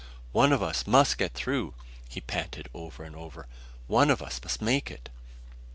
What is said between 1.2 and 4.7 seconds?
through!" he panted over and over. "One of us must